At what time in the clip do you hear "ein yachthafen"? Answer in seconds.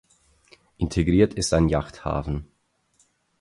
1.53-2.47